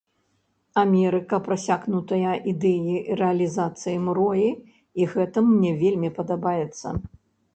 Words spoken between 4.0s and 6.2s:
мроі і гэтым мне вельмі